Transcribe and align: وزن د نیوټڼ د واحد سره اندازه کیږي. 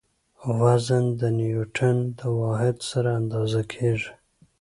وزن 0.59 1.05
د 1.19 1.21
نیوټڼ 1.37 1.95
د 2.19 2.21
واحد 2.39 2.77
سره 2.89 3.09
اندازه 3.19 3.61
کیږي. 3.73 4.11